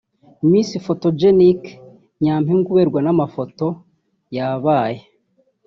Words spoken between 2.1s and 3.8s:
(nyampinga uberwa n'amafoto)